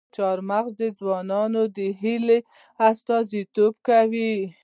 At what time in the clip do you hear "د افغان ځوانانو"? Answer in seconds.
0.77-1.61